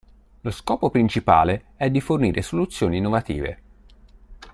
Lo 0.41 0.49
scopo 0.49 0.89
principale 0.89 1.65
è 1.75 1.91
di 1.91 2.01
fornire 2.01 2.41
soluzioni 2.41 2.97
innovative. 2.97 3.61